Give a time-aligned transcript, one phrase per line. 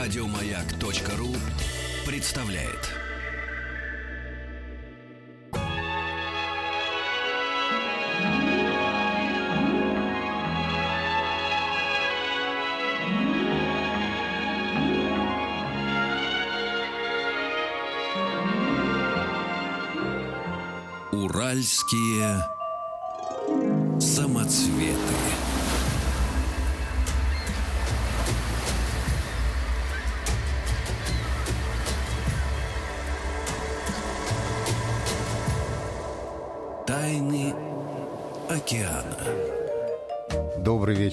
[0.00, 1.36] Радиомаяк.ру
[2.06, 2.88] представляет.
[21.12, 22.42] Уральские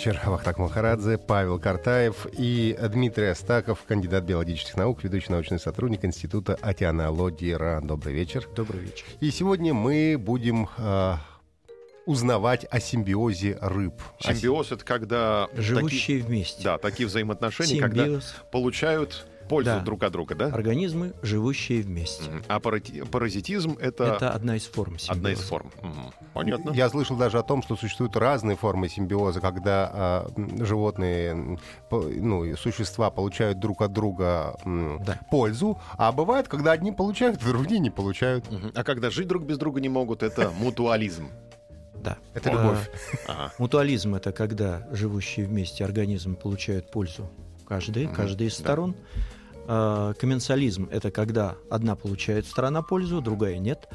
[0.08, 0.22] вечер.
[0.26, 7.52] Вахтак Махарадзе, Павел Картаев и Дмитрий Астаков, кандидат биологических наук, ведущий научный сотрудник Института океанологии
[7.52, 7.88] РАН.
[7.88, 8.48] Добрый вечер.
[8.56, 9.06] Добрый вечер.
[9.20, 11.16] И сегодня мы будем э,
[12.06, 13.96] узнавать о симбиозе рыб.
[14.20, 16.64] Симбиоз это когда Живущие таки- вместе.
[16.64, 18.36] да, такие взаимоотношения, когда Симбиоз.
[18.52, 19.80] получают пользу Да.
[19.82, 20.46] друг от друга, да?
[20.48, 22.24] Организмы, живущие вместе.
[22.48, 25.12] А паразитизм это, Это одна из форм симбиоза.
[25.14, 25.72] одна из форм.
[25.82, 26.12] Мгм.
[26.34, 26.72] Понятно.
[26.72, 31.58] Я слышал даже о том, что существуют разные формы симбиоза, когда а, м, животные,
[31.92, 35.20] ну, существа получают друг от друга Да.
[35.32, 38.50] пользу, а бывает, когда одни получают, а другие не получают.
[38.52, 38.72] Мгм.
[38.76, 41.30] А когда жить друг без друга не могут, это мутуализм.
[41.96, 42.18] Да.
[42.34, 42.90] Это А, любовь.
[43.28, 43.54] Ага.
[43.58, 47.30] Мутуализм это когда живущие вместе организмы получают пользу
[47.68, 48.16] каждый, Мгм.
[48.16, 48.66] каждый из Да.
[49.68, 53.88] А, Комменсализм это когда одна получает сторона пользу, другая нет.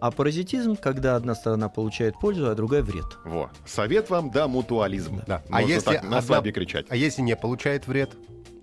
[0.00, 3.06] А паразитизм, когда одна сторона получает пользу, а другая вред.
[3.24, 3.50] Во.
[3.66, 5.22] Совет вам, да, мутуализм.
[5.26, 5.42] Да.
[5.48, 6.86] Можно А если так на одна- кричать.
[6.88, 8.12] А если не получает вред?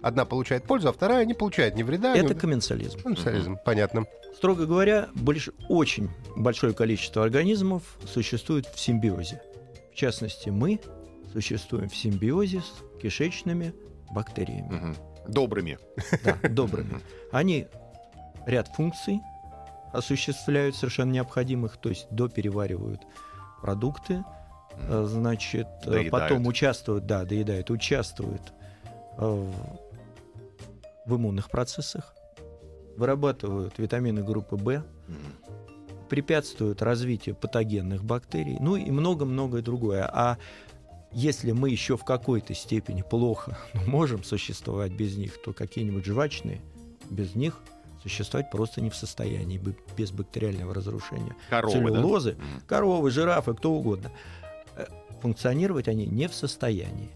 [0.02, 2.20] Одна получает пользу, а вторая не получает ни вреда, ни...
[2.22, 3.00] Это комменсализм.
[3.02, 4.06] Комменсализм, понятно.
[4.36, 9.42] Строго говоря, больш- очень большое количество организмов существует в симбиозе.
[9.92, 10.80] В частности, мы
[11.34, 13.74] существуем в симбиозе с кишечными
[14.12, 14.96] бактериями, Мгм.
[15.28, 15.78] Добрыми.
[16.24, 17.00] да, добрыми.
[17.32, 17.68] Они
[18.46, 19.22] ряд функций
[19.94, 23.02] осуществляют совершенно необходимых, то есть допереваривают
[23.62, 24.24] продукты,
[24.90, 26.12] э, значит, э, Доедают.
[26.12, 28.42] потом участвуют, да, доедают, участвуют
[29.18, 29.80] э, в-
[31.06, 32.14] в иммунных процессах,
[32.98, 34.84] вырабатывают витамины группы В,
[36.10, 40.06] препятствуют развитию патогенных бактерий, ну и много-многое другое.
[40.12, 40.38] А
[41.16, 46.62] если мы еще в какой-то степени плохо можем существовать без них, то какие-нибудь жвачные
[47.10, 47.60] без них
[48.04, 49.60] существовать просто не в состоянии
[49.98, 51.36] без бактериального разрушения.
[51.50, 51.80] Коровы, да?
[51.90, 52.62] Целлюлозы, Мгм.
[52.68, 54.12] коровы, жирафы, кто угодно.
[54.76, 54.86] Э,
[55.22, 57.10] Функционировать они не в состоянии.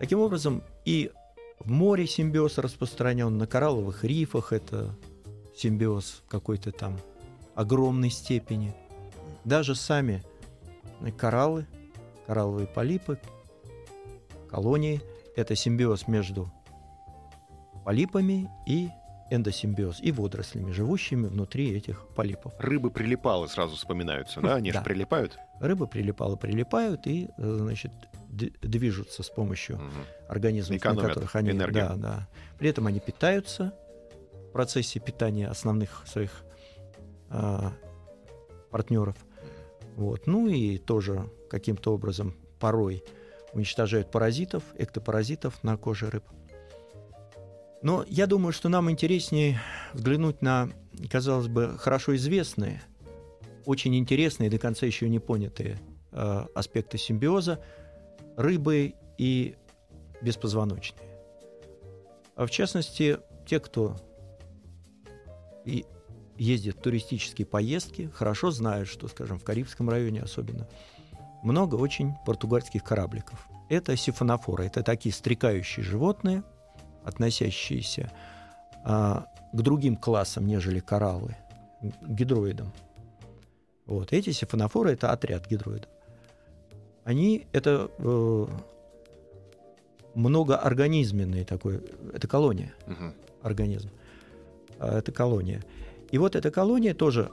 [0.00, 1.12] Таким образом, и
[1.60, 4.96] в море симбиоз распространен, на коралловых рифах это
[5.56, 6.98] симбиоз в какой-то там
[7.54, 8.74] огромной степени.
[9.44, 10.24] Даже сами
[11.18, 11.66] кораллы,
[12.26, 13.18] коралловые полипы,
[14.50, 15.00] колонии—
[15.36, 16.50] это симбиоз между
[17.84, 18.88] полипами и
[19.30, 22.52] эндосимбиоз, и водорослями, живущими внутри этих полипов.
[22.58, 24.54] Рыбы прилипалы сразу вспоминаются, да?
[24.56, 24.84] Они же Да.
[24.84, 25.38] прилипают.
[25.60, 27.90] Рыбы прилипалы прилипают и, э, значит,
[28.28, 29.92] движутся с помощью Мгм.
[30.28, 31.50] организмов, Экономят на которых они...
[31.50, 31.88] энергию.
[31.88, 32.28] Да, да.
[32.58, 33.72] При этом они питаются
[34.48, 36.44] в процессе питания основных своих
[38.70, 39.16] партнеров.
[39.96, 40.26] Вот.
[40.26, 43.04] Ну и тоже каким-то образом порой
[43.52, 46.24] уничтожают паразитов, эктопаразитов на коже рыб.
[47.82, 49.60] Но я думаю, что нам интереснее
[49.92, 50.70] взглянуть на,
[51.10, 52.82] казалось бы, хорошо известные,
[53.66, 55.78] очень интересные, до конца еще не понятые
[56.12, 57.60] э, аспекты симбиоза
[58.36, 59.56] рыбы и
[60.22, 61.08] беспозвоночные.
[62.36, 63.96] А в частности, те, кто
[65.64, 65.84] и
[66.36, 70.66] ездит в туристические поездки, хорошо знают, что, скажем, в Карибском районе особенно,
[71.42, 73.46] много очень португальских корабликов.
[73.68, 76.42] Это сифонофоры, это такие стрекающие животные,
[77.04, 78.10] относящиеся
[78.84, 81.36] а, к другим классам, нежели кораллы,
[81.80, 82.72] к гидроидам.
[83.86, 84.12] Вот.
[84.12, 85.90] Эти сифонофоры— это отряд гидроидов.
[87.04, 88.46] Они— это э,
[90.14, 91.82] многоорганизменные такой,
[92.14, 93.14] это колония Мгм.
[93.42, 93.90] организм.
[94.78, 95.62] А, Это колония.
[96.14, 97.28] И вот эта колония тоже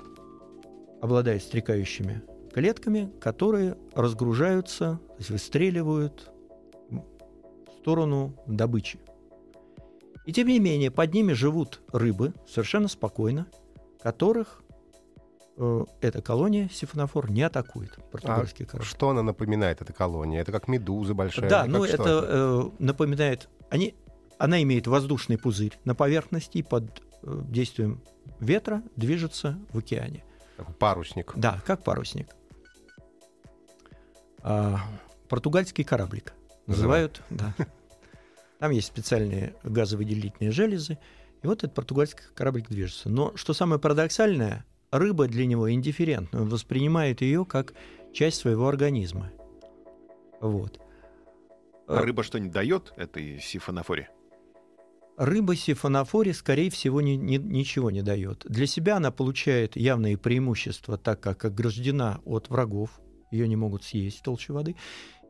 [1.04, 6.32] обладает стрекающими клетками, которые разгружаются, то есть выстреливают
[6.90, 7.04] в
[7.78, 9.00] сторону добычи.
[10.26, 13.46] И тем не менее, под ними живут рыбы совершенно спокойно,
[14.02, 14.64] которых
[15.58, 18.00] э, эта колония сифонофор не атакует.
[18.12, 18.88] Португальский корабль.
[18.88, 20.42] Что она напоминает, эта колония?
[20.42, 21.48] Это как медуза большая?
[21.48, 23.48] Да, ну это э, напоминает.
[23.70, 23.94] Они,
[24.40, 28.02] она имеет воздушный пузырь на поверхности и под действием
[28.40, 30.24] ветра движется в океане.
[30.58, 31.34] Такой парусник.
[31.36, 32.36] Да, как парусник.
[34.44, 34.80] А,
[35.30, 36.34] португальский кораблик
[36.68, 37.54] называют, да.
[38.60, 41.00] Там есть специальные газовыделительные железы.
[41.42, 43.10] И вот этот португальский кораблик движется.
[43.10, 46.42] Но что самое парадоксальное, рыба для него индифферентна.
[46.42, 47.74] Он воспринимает ее как
[48.14, 49.32] часть своего организма.
[50.40, 50.80] Вот.
[51.88, 54.10] А рыба что-нибудь дает этой сифонофоре?
[55.18, 58.46] Рыба сифонофоре, скорее всего, ни, ни, ничего не дает.
[58.48, 64.24] Для себя она получает явные преимущества, так как ограждена от врагов, ее не могут съесть
[64.24, 64.76] толще воды,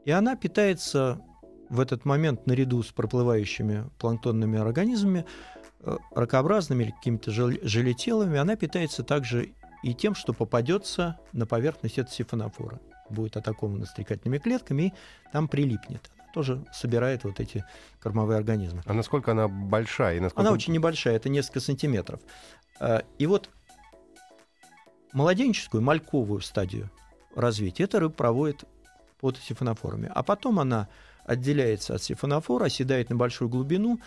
[0.05, 1.21] и она питается
[1.69, 5.25] в этот момент наряду с проплывающими планктонными организмами,
[5.79, 12.11] э, ракообразными или какими-то желетелами, она питается также и тем, что попадется на поверхность этой
[12.11, 12.79] сифонофора.
[13.09, 14.93] Будет атакована стрекательными клетками и
[15.31, 17.63] там прилипнет тоже собирает вот эти
[17.99, 18.81] кормовые организмы.
[18.85, 20.17] А насколько она большая?
[20.17, 20.41] И насколько...
[20.41, 22.19] Она очень небольшая, это несколько сантиметров.
[22.79, 23.49] А, и вот
[25.13, 26.89] младенческую, мальковую стадию
[27.35, 28.65] развития эта рыба проводит
[29.19, 30.11] под сифонофорами.
[30.13, 30.87] А потом она
[31.25, 33.99] отделяется от сифонофора, оседает на большую глубину,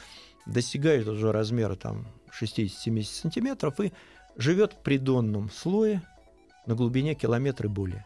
[0.47, 2.07] достигает уже размера там
[2.41, 3.93] 60-70 сантиметров и
[4.37, 6.03] живет в придонном слое
[6.67, 8.05] на глубине километра и более.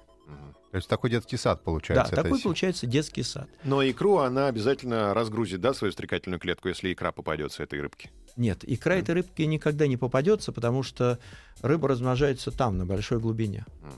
[0.71, 2.15] То есть такой детский сад получается.
[2.15, 3.49] Да, такой получается детский сад.
[3.65, 8.11] Но икру она обязательно разгрузит, да, свою стрекательную клетку, если икра попадется этой рыбке?
[8.37, 9.01] Нет, икра mm.
[9.01, 11.19] этой рыбки никогда не попадется, потому что
[11.63, 13.65] рыба размножается там, на большой глубине.
[13.83, 13.93] Mm.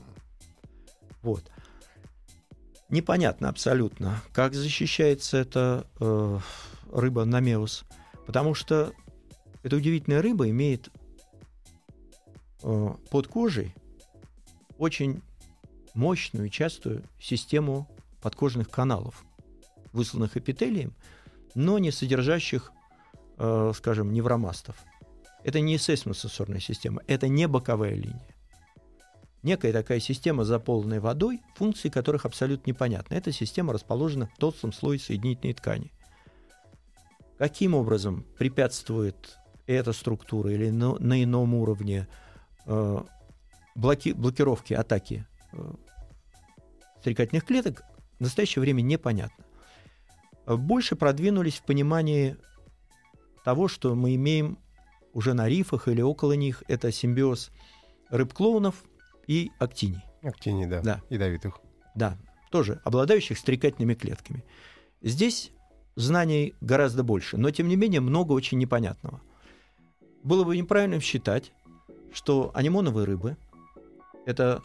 [1.23, 1.43] Вот.
[2.87, 6.39] Непонятно абсолютно, как защищается эта э,
[6.91, 7.83] рыба намеус,
[8.25, 8.93] потому что
[9.63, 10.89] эта удивительная рыба имеет
[12.63, 13.75] э, под кожей
[14.77, 15.21] очень
[15.93, 17.87] мощную и частую систему
[18.21, 19.25] подкожных каналов,
[19.93, 20.93] высланных эпителием,
[21.55, 22.71] но не содержащих,
[23.37, 24.75] э, скажем, невромастов.
[25.43, 28.35] Это не сейсмосенсорная система, это не боковая линия.
[29.43, 33.15] Некая такая система, заполненная водой, функции которых абсолютно непонятны.
[33.15, 35.91] Эта система расположена в толстом слое соединительной ткани.
[37.39, 42.07] Каким образом препятствует эта структура или на, на ином уровне
[42.67, 43.03] э,
[43.73, 45.25] блоки, блокировки атаки
[46.99, 47.83] стрекательных клеток
[48.19, 49.45] в настоящее время непонятно.
[50.45, 52.37] Больше продвинулись в понимании
[53.43, 54.59] того, что мы имеем
[55.13, 56.63] уже на рифах или около них.
[56.67, 57.51] Это симбиоз
[58.09, 58.83] рыб-клоунов
[59.27, 60.03] и актиний.
[60.21, 60.81] Актиний, да.
[60.81, 61.01] да.
[61.09, 61.59] Ядовитых.
[61.95, 62.17] Да,
[62.51, 64.43] тоже обладающих стрекательными клетками.
[65.01, 65.51] Здесь
[65.95, 69.21] знаний гораздо больше, но тем не менее много очень непонятного.
[70.23, 71.51] Было бы неправильным считать,
[72.13, 73.37] что анимоновые рыбы–
[74.25, 74.61] это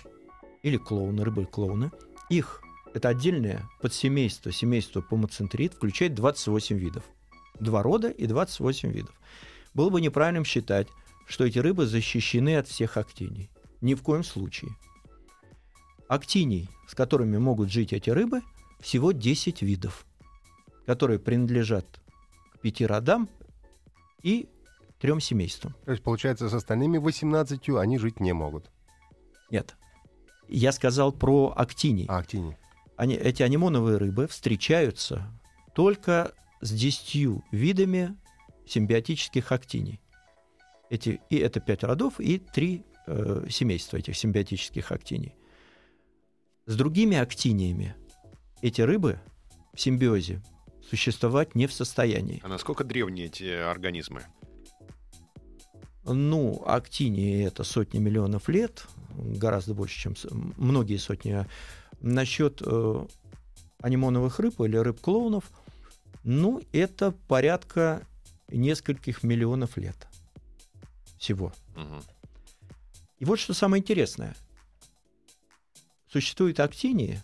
[0.67, 1.93] или клоуны, рыбы-клоуны.
[2.29, 2.61] Их,
[2.93, 7.05] это отдельное подсемейство, семейство помоцентрит, включает 28 видов.
[7.61, 9.15] Два рода и 28 видов.
[9.75, 10.89] Было бы неправильным считать,
[11.29, 13.49] что эти рыбы защищены от всех актиний.
[13.81, 14.73] Ни в коем случае.
[16.09, 18.43] Актиний, с которыми могут жить эти рыбы,
[18.81, 20.05] всего 10 видов,
[20.85, 21.87] которые принадлежат
[22.55, 23.29] к пяти родам
[24.25, 24.49] и
[24.99, 25.77] трем семействам.
[25.85, 28.69] То есть, получается, с остальными 18 они жить не могут?
[29.49, 29.77] Нет.
[30.49, 32.07] Я сказал про актини.
[32.09, 32.57] А, актини.
[32.97, 35.31] Они, эти анимоновые рыбы встречаются
[35.75, 38.17] только с десятью видами
[38.67, 40.01] симбиотических актиний.
[40.89, 45.35] Эти, и это пять родов и три э, семейства этих симбиотических актиний.
[46.67, 47.95] С другими актиниями
[48.63, 49.21] эти рыбы
[49.75, 50.43] в симбиозе
[50.89, 52.41] существовать не в состоянии.
[52.45, 54.23] А насколько древние эти организмы?
[56.07, 58.87] Ну, актинии это сотни миллионов лет,
[59.17, 60.15] гораздо больше, чем
[60.57, 61.45] многие сотни.
[62.01, 63.07] Насчет э,
[63.81, 65.51] анимоновых рыб или рыб-клоунов,
[66.23, 68.07] ну, это порядка
[68.49, 69.97] нескольких миллионов лет
[71.19, 71.53] всего.
[71.75, 72.03] Угу.
[73.19, 74.37] И вот что самое интересное.
[76.09, 77.21] Существуют актинии,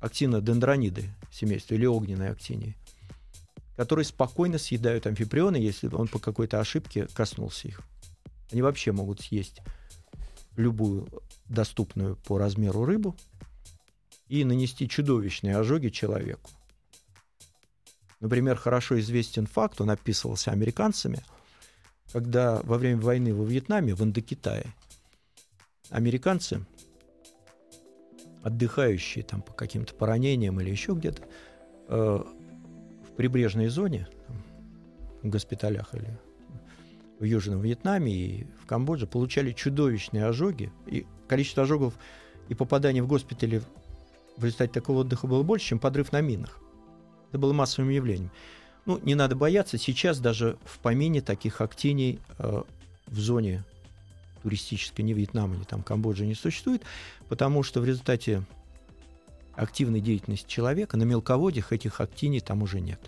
[0.00, 2.76] актинодендрониды семейства или огненные актинии,
[3.76, 7.80] которые спокойно съедают амфиприоны, если он по какой-то ошибке коснулся их.
[8.52, 9.60] Они вообще могут съесть
[10.56, 11.08] любую
[11.48, 13.16] доступную по размеру рыбу
[14.28, 16.50] и нанести чудовищные ожоги человеку.
[18.20, 21.22] Например, хорошо известен факт, он описывался американцами,
[22.12, 24.66] когда во время войны во Вьетнаме, в Индокитае,
[25.88, 26.64] американцы,
[28.42, 31.22] отдыхающие там по каким-то поранениям или еще где-то,
[31.88, 32.24] э,
[33.08, 34.42] в прибрежной зоне, там,
[35.22, 36.18] в госпиталях или
[37.22, 40.72] в Южном Вьетнаме и в Камбодже получали чудовищные ожоги.
[40.88, 41.94] И количество ожогов
[42.48, 43.62] и попаданий в госпитали
[44.36, 46.58] в результате такого отдыха было больше, чем подрыв на минах.
[47.28, 48.32] Это было массовым явлением.
[48.86, 52.62] Ну, не надо бояться, сейчас даже в помине таких актиний э,
[53.06, 53.62] в зоне
[54.42, 56.82] туристической, ни Вьетнама, ни там Камбоджи не существует,
[57.28, 58.42] потому что в результате
[59.54, 62.98] активной деятельности человека на мелководьях этих актиний там уже нет.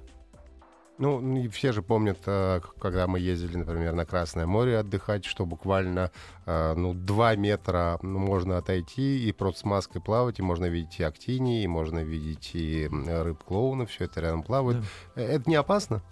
[0.96, 5.44] Ну, и все же помнят, э, когда мы ездили, например, на Красное море отдыхать, что
[5.44, 6.12] буквально
[6.46, 11.00] э, ну, 2 метра ну, можно отойти и просто с маской плавать, и можно видеть
[11.00, 14.84] и актинии, и можно видеть и м, рыб-клоуны, все это рядом плавает.
[15.16, 16.02] Э, Это не опасно?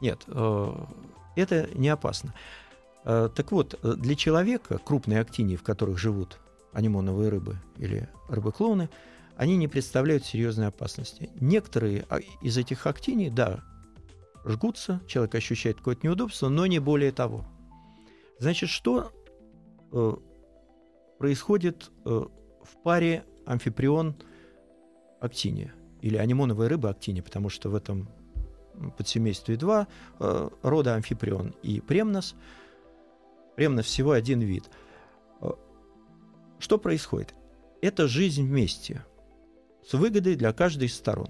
[0.00, 0.26] Нет,
[1.36, 2.34] это не опасно.
[3.04, 6.40] Так вот, для человека крупные актинии, в которых живут
[6.72, 8.90] анимоновые рыбы или рыбы-клоуны,
[9.36, 11.30] они не представляют серьезной опасности.
[11.40, 13.62] Некоторые а, из этих актиний, да,
[14.44, 17.44] жгутся, человек ощущает какое-то неудобство, но не более того.
[18.38, 19.12] Значит, что
[19.92, 20.12] э,
[21.18, 24.16] происходит э, в паре амфиприон
[25.20, 28.08] актиния или анимоновая рыба актиния, потому что в этом
[28.96, 29.86] подсемействе два
[30.18, 32.34] э, рода амфиприон и премнос.
[33.56, 34.70] Премнос всего один вид.
[35.40, 35.50] Э,
[36.58, 37.34] Что происходит?
[37.80, 39.04] Это жизнь вместе
[39.86, 41.28] с выгодой для каждой из сторон.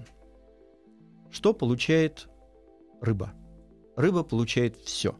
[1.31, 2.27] Что получает
[3.03, 3.33] рыба?
[3.95, 5.15] Рыба получает все.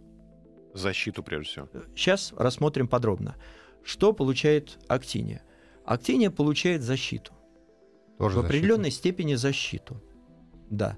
[0.74, 1.70] Защиту, прежде всего.
[1.96, 3.36] Сейчас рассмотрим подробно.
[3.84, 5.44] Что получает актиния?
[5.86, 7.34] Актиния получает защиту.
[8.18, 8.48] Тоже в защита.
[8.48, 10.02] определенной степени защиту.
[10.70, 10.98] Да.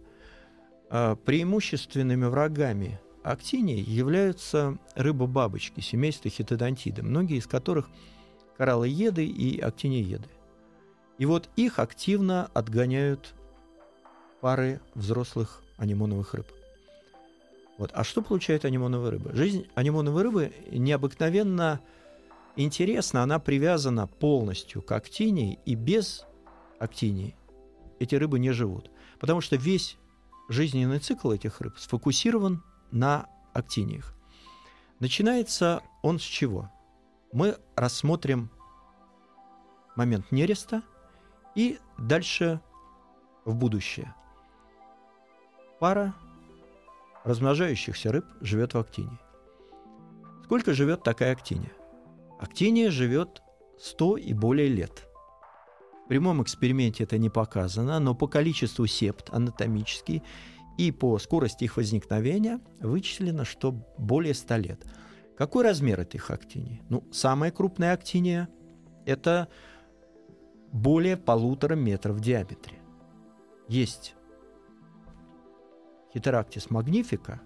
[0.90, 7.90] А, Преимущественными врагами актинии являются рыбы-бабочки семейства хитодонтиды, многие из которых
[8.58, 10.30] кораллоеды и актиниеды.
[11.18, 13.34] И вот их активно отгоняют
[14.42, 16.46] пары взрослых анимоновых рыб.
[17.78, 17.92] Вот.
[17.94, 19.34] А что получает анимоновая рыба?
[19.34, 21.82] Жизнь анимоновой рыбы необыкновенно
[22.56, 26.26] интересна, она привязана полностью к актинии, и без
[26.80, 27.36] актинии
[28.00, 28.90] эти рыбы не живут.
[29.20, 29.98] Потому что весь
[30.50, 34.16] жизненный цикл этих рыб сфокусирован на актиниях.
[35.00, 36.72] Начинается он с чего?
[37.34, 38.50] Мы рассмотрим
[39.96, 40.84] момент нереста
[41.56, 42.62] и дальше
[43.44, 44.14] в будущее.
[45.80, 46.14] Пара
[47.26, 49.20] размножающихся рыб живет в актинии.
[50.44, 51.74] Сколько живет такая актиния?
[52.40, 53.42] Актиния живет
[53.80, 55.08] 100 и более лет.
[56.06, 60.22] В прямом эксперименте это не показано, но по количеству септ анатомически
[60.78, 64.86] и по скорости их возникновения вычислено, что более 100 лет.
[65.36, 66.82] Какой размер этих актиний?
[66.90, 68.50] Ну, самая крупная актиния–
[69.06, 69.50] это
[70.72, 72.78] более полутора метров в диаметре.
[73.68, 74.16] Есть
[76.16, 77.42] Хитерактис магнифика,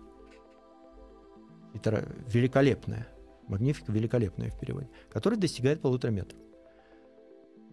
[1.73, 3.07] хитера- великолепная,
[3.47, 6.39] магнифика великолепная в переводе, которая достигает полутора метров.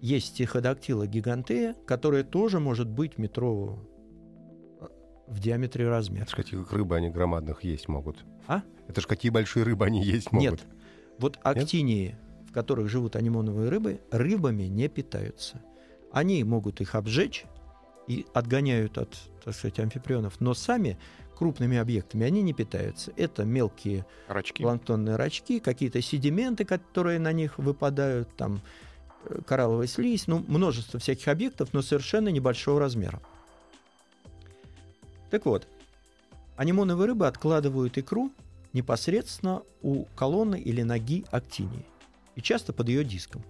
[0.00, 3.78] Есть тиходактила гигантея, которая тоже может быть метрового
[4.80, 4.86] э,
[5.26, 6.22] в диаметре размера.
[6.22, 8.24] Это ж каких рыбы они громадных есть могут.
[8.46, 8.62] А?
[8.88, 10.50] Это ж какие большие рыбы они есть могут.
[10.50, 10.66] Нет.
[11.18, 12.16] Вот актинии,
[12.48, 15.60] в которых живут анимоновые рыбы, рыбами не питаются.
[16.10, 17.44] Они могут их обжечь
[18.06, 20.98] и отгоняют от, так сказать, амфиприонов, но сами
[21.36, 23.12] крупными объектами они не питаются.
[23.16, 24.62] Это мелкие Рачки.
[24.62, 28.62] планктонные рачки, какие-то седименты, которые на них выпадают, там
[29.25, 33.20] э, коралловая слизь, ну, множество всяких объектов, но совершенно небольшого размера.
[35.30, 35.68] Так вот,
[36.56, 38.32] анимоновые рыбы откладывают икру
[38.72, 41.86] непосредственно у колонны или ноги актинии,
[42.34, 43.42] и часто под ее диском.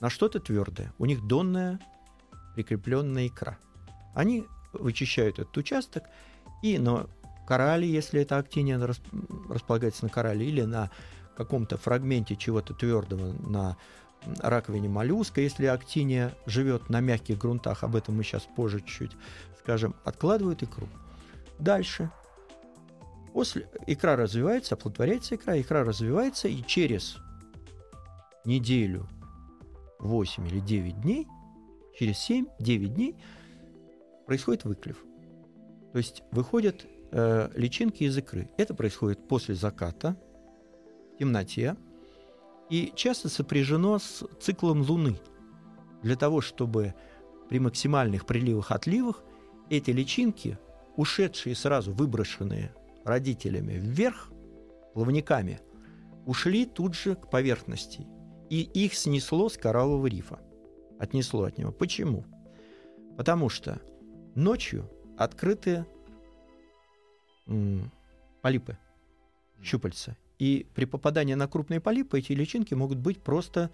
[0.00, 0.92] На что-то твердое.
[0.98, 1.78] У них донная
[2.54, 3.58] прикрепленная икра.
[4.14, 6.04] Они вычищают этот участок
[6.62, 7.06] и на
[7.46, 9.00] корале, если это актиния рас-
[9.48, 10.90] располагается на корале, или на
[11.36, 13.76] каком-то фрагменте чего-то твердого на
[14.38, 19.12] раковине моллюска, если актиния живет на мягких грунтах, об этом мы сейчас позже чуть-чуть
[19.62, 20.88] скажем, откладывают икру.
[21.58, 22.10] Дальше.
[23.32, 27.16] После икра развивается, оплодотворяется икра, икра развивается, и через
[28.44, 29.08] неделю,
[30.00, 31.26] 8 или 9 дней,
[31.98, 33.16] через 7-9 дней
[34.26, 35.04] происходит выклев.
[35.92, 38.50] То есть выходят э, личинки из икры.
[38.56, 40.16] Это происходит после заката,
[41.14, 41.76] в темноте,
[42.70, 45.18] и часто сопряжено с циклом Луны.
[46.02, 46.94] Для того, чтобы
[47.48, 49.22] при максимальных приливах-отливах
[49.68, 50.58] эти личинки,
[50.96, 54.32] ушедшие сразу, выброшенные родителями вверх,
[54.94, 55.60] плавниками,
[56.24, 58.06] ушли тут же к поверхности.
[58.48, 60.40] И их снесло с кораллового рифа.
[61.02, 61.72] Отнесло от него.
[61.72, 62.24] Почему?
[63.16, 63.80] Потому что
[64.36, 65.84] ночью открыты
[67.48, 67.90] м,
[68.40, 68.78] полипы,
[69.60, 70.16] щупальца.
[70.38, 73.72] И при попадании на крупные полипы эти личинки могут быть просто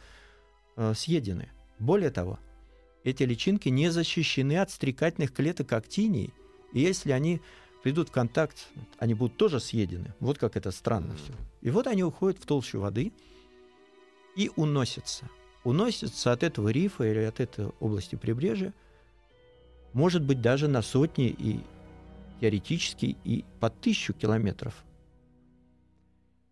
[0.76, 1.50] э, съедены.
[1.78, 2.38] Более того,
[3.04, 6.32] эти личинки не защищены от стрекательных клеток актинии.
[6.72, 7.42] И если они
[7.82, 8.68] придут в контакт,
[8.98, 10.14] они будут тоже съедены.
[10.18, 11.34] Вот как это странно все.
[11.60, 13.12] И вот они уходят в толщу воды
[14.34, 15.28] и уносятся.
[15.64, 18.72] Уносятся от этого рифа или от этой области прибрежья,
[19.92, 21.60] может быть, даже на сотни и
[22.40, 24.84] теоретически и по тысячу километров.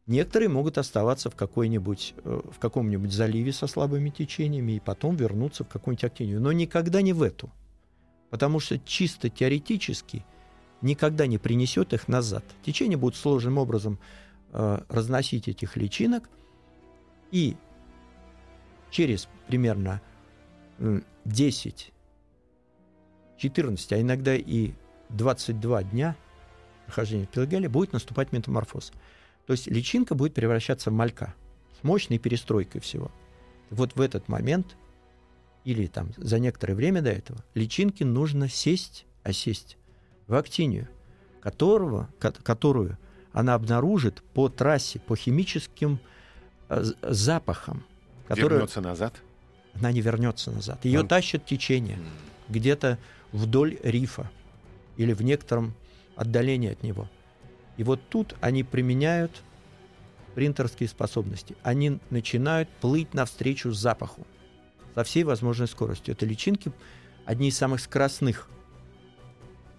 [0.06, 5.64] Некоторые могут оставаться в, какой-нибудь, э, в каком-нибудь заливе со слабыми течениями и потом вернуться
[5.64, 7.50] в какую-нибудь актинию, но никогда не в эту.
[8.30, 10.24] Потому что чисто теоретически
[10.80, 12.44] никогда не принесет их назад.
[12.64, 13.98] Течение будет сложным образом
[14.52, 16.28] э, разносить этих личинок,
[17.32, 17.56] и
[18.90, 20.00] через примерно
[21.24, 21.92] 10,
[23.38, 24.72] 14, а иногда и
[25.10, 26.16] 22 дня
[26.86, 28.92] прохождения пелагелия будет наступать метаморфоз.
[29.46, 31.34] То есть личинка будет превращаться в малька
[31.80, 33.10] с мощной перестройкой всего.
[33.70, 34.76] Вот в этот момент
[35.64, 39.76] или там за некоторое время до этого личинке нужно сесть, осесть
[40.28, 40.88] в актинию,
[41.40, 42.98] которого, которую
[43.32, 45.98] она обнаружит по трассе, по химическим
[46.68, 47.84] э, запахам.
[48.28, 48.54] Который...
[48.54, 49.14] Вернется назад?
[49.74, 50.84] Она не вернется назад.
[50.84, 51.08] Ее Он...
[51.08, 51.98] тащит течение
[52.48, 52.98] где-то
[53.32, 54.30] вдоль рифа
[54.96, 55.74] или в некотором
[56.16, 57.08] отдалении от него.
[57.76, 59.42] И вот тут они применяют
[60.34, 61.56] принтерские способности.
[61.62, 64.26] Они начинают плыть навстречу запаху
[64.94, 66.14] со всей возможной скоростью.
[66.14, 66.72] Это личинки
[67.24, 68.48] одни из самых скоростных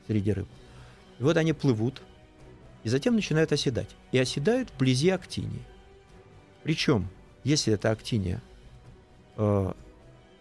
[0.08, 0.48] среди рыб.
[1.20, 2.01] И вот они плывут,
[2.84, 3.89] и затем начинают оседать.
[4.12, 5.63] И оседают вблизи актинии.
[6.63, 7.08] Причем,
[7.48, 8.42] если это актиния,
[9.38, 9.72] э,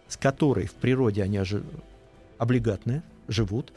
[0.09, 1.63] с которой в природе они ожи-
[2.37, 3.71] облигатные, живут,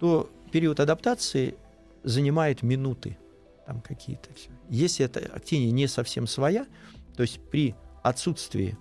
[0.00, 1.56] то период адаптации
[2.04, 3.18] занимает минуты
[3.66, 4.30] там какие-то.
[4.70, 6.66] Если эта актиния не совсем своя,
[7.16, 8.78] то есть при отсутствии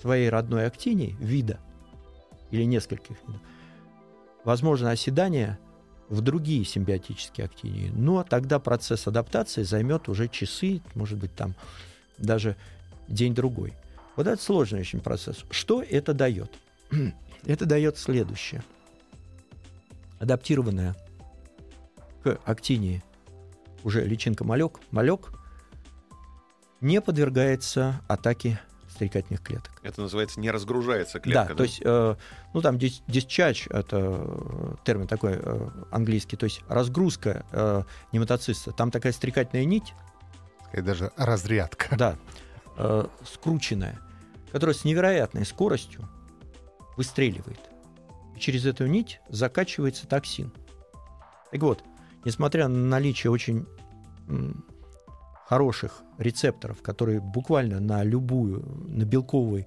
[0.00, 1.58] своей родной актинии, вида
[2.52, 3.40] или нескольких видов,
[4.44, 5.58] возможно оседание
[6.08, 7.90] в другие симбиотические актинии.
[7.92, 11.54] Но тогда процесс адаптации займет уже часы, может быть, там
[12.18, 12.56] даже
[13.10, 13.74] день-другой.
[14.16, 15.44] Вот это сложный очень процесс.
[15.50, 16.50] Что это дает?
[17.44, 18.62] это дает следующее.
[20.18, 20.94] Адаптированная
[22.22, 23.02] к актинии
[23.84, 25.32] уже личинка малек, малек
[26.80, 29.72] не подвергается атаке стрекательных клеток.
[29.82, 31.44] Это называется не разгружается клетка.
[31.44, 31.54] Да, да?
[31.54, 32.16] то есть, э,
[32.52, 38.72] ну там discharge, это э, термин такой э, английский, то есть разгрузка э, нематоциста.
[38.72, 39.94] Там такая стрекательная нить.
[40.74, 41.96] И даже разрядка.
[41.96, 42.16] Да,
[42.76, 43.98] э, скрученная,
[44.52, 46.08] которая с невероятной скоростью
[46.96, 47.60] выстреливает.
[48.36, 50.52] И через эту нить закачивается токсин.
[51.50, 51.82] Так вот,
[52.24, 53.66] несмотря на наличие очень
[55.46, 59.66] хороших рецепторов, которые буквально на любую, на белковую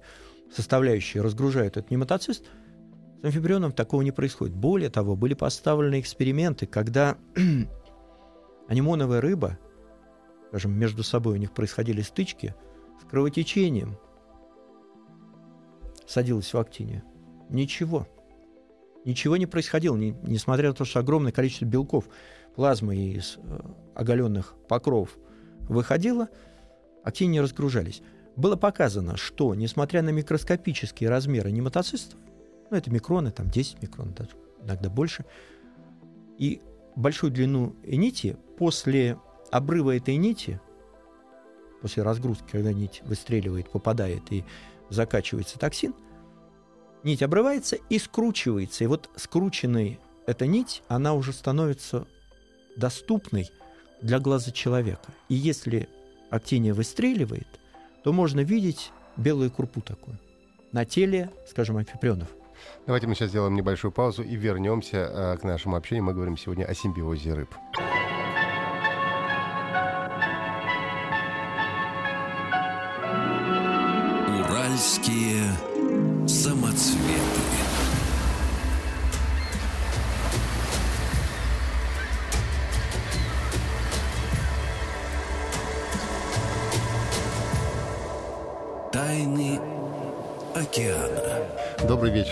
[0.54, 2.46] составляющую разгружают этот нематоцист,
[3.20, 4.54] с амфибрионом такого не происходит.
[4.54, 7.18] Более того, были поставлены эксперименты, когда
[8.68, 9.58] анимоновая рыба,
[10.48, 12.54] скажем, между собой у них происходили стычки
[13.00, 13.96] с кровотечением,
[16.06, 17.02] садилась в актине.
[17.48, 18.06] Ничего.
[19.04, 22.08] Ничего не происходило, не, несмотря на то, что огромное количество белков
[22.54, 23.60] плазмы из э,
[23.94, 25.18] оголенных покровов
[25.68, 26.28] выходило,
[27.02, 28.02] активно не разгружались.
[28.36, 32.18] Было показано, что, несмотря на микроскопические размеры нематоцистов,
[32.70, 34.30] ну, это микроны, там 10 микрон, даже
[34.62, 35.24] иногда больше,
[36.38, 36.60] и
[36.96, 39.18] большую длину нити, после
[39.50, 40.60] обрыва этой нити,
[41.84, 44.42] после разгрузки, когда нить выстреливает, попадает и
[44.88, 45.92] закачивается токсин,
[47.02, 48.84] нить обрывается и скручивается.
[48.84, 52.06] И вот скрученная эта нить, она уже становится
[52.74, 53.50] доступной
[54.00, 55.12] для глаза человека.
[55.28, 55.90] И если
[56.30, 57.48] актиния выстреливает,
[58.02, 60.18] то можно видеть белую крупу такую
[60.72, 62.28] на теле, скажем, амфиприонов.
[62.86, 66.04] Давайте мы сейчас сделаем небольшую паузу и вернемся э, к нашему общению.
[66.04, 67.54] Мы говорим сегодня о симбиозе рыб.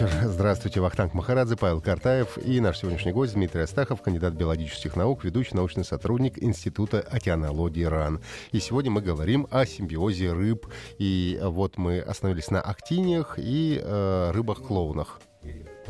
[0.02, 0.18] Вечер.
[0.28, 5.54] Здравствуйте, Вахтанг Махарадзе, Павел Картаев и наш сегодняшний гость Дмитрий Астахов, кандидат биологических наук, ведущий
[5.54, 8.20] научный сотрудник Института океанологии РАН.
[8.52, 10.66] И сегодня мы говорим о симбиозе рыб.
[10.98, 15.20] И вот мы остановились на актиниях и э, рыбах-клоунах.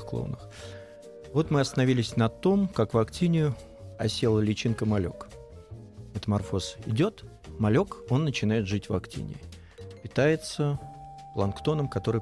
[0.09, 0.49] Клоунах.
[1.33, 3.55] Вот мы остановились на том, как в актинию
[3.99, 5.29] осела личинка малек.
[6.15, 7.25] Метаморфоз идет,
[7.59, 9.39] малек, он начинает жить в актинии
[10.03, 10.79] питается
[11.35, 12.21] планктоном, который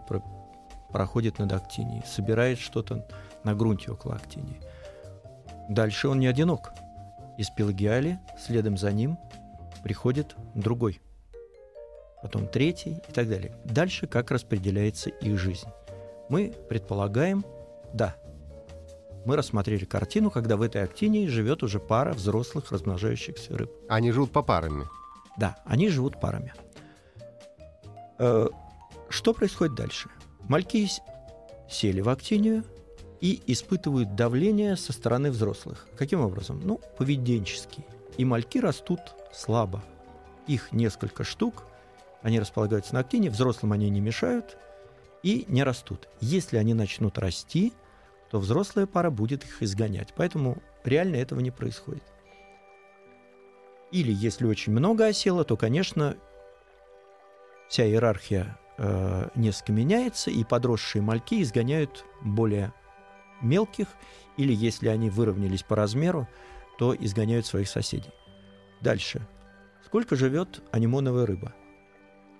[0.92, 3.06] проходит над актинией, собирает что-то
[3.44, 4.60] на грунте около актинии.
[5.68, 6.72] Дальше он не одинок.
[7.38, 9.18] Из пелагиали следом за ним
[9.82, 11.00] приходит другой,
[12.22, 13.56] потом третий и так далее.
[13.64, 15.68] Дальше как распределяется их жизнь.
[16.28, 17.44] Мы предполагаем,
[17.94, 18.14] да,
[19.24, 23.70] мы рассмотрели картину, когда в этой актинии живет уже пара взрослых размножающихся рыб.
[23.88, 24.86] Они живут по парами.
[25.36, 26.52] Да, они живут парами.
[28.18, 28.48] Э,
[29.08, 30.08] Что происходит дальше?
[30.50, 30.88] Мальки
[31.68, 32.64] сели в актинию
[33.20, 35.86] и испытывают давление со стороны взрослых.
[35.96, 36.60] Каким образом?
[36.64, 37.84] Ну, поведенческий.
[38.16, 38.98] И мальки растут
[39.32, 39.80] слабо.
[40.48, 41.62] Их несколько штук,
[42.22, 44.56] они располагаются на актине, взрослым они не мешают
[45.22, 46.08] и не растут.
[46.20, 47.72] Если они начнут расти,
[48.28, 50.12] то взрослая пара будет их изгонять.
[50.16, 52.02] Поэтому реально этого не происходит.
[53.92, 56.16] Или если очень много осело, то, конечно,
[57.68, 62.72] вся иерархия э, несколько меняется, и подросшие мальки изгоняют более
[63.42, 63.88] мелких,
[64.36, 66.26] или если они выровнялись по размеру,
[66.78, 68.12] то изгоняют своих соседей.
[68.80, 69.20] Дальше.
[69.84, 71.52] Сколько живет анимоновая рыба?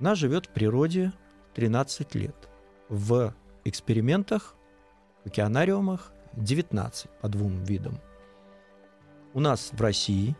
[0.00, 1.12] Она живет в природе
[1.54, 2.48] 13 лет.
[2.88, 4.54] В экспериментах,
[5.24, 8.00] в океанариумах 19 по двум видам.
[9.34, 10.34] У нас в России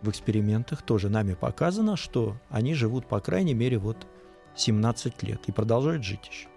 [0.00, 4.06] в экспериментах тоже нами показано, что они живут, по крайней мере, вот
[4.60, 6.48] 17 лет и продолжают жить еще.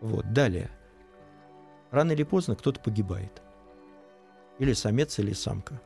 [0.00, 0.70] Вот, далее.
[1.90, 3.42] Рано или поздно кто-то погибает.
[4.58, 5.80] Или самец, или самка.